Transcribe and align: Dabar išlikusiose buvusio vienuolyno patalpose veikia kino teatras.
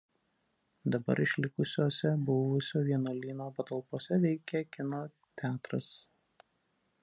Dabar 0.95 1.19
išlikusiose 1.25 2.13
buvusio 2.29 2.83
vienuolyno 2.89 3.49
patalpose 3.59 4.21
veikia 4.27 4.65
kino 4.77 5.03
teatras. 5.43 5.95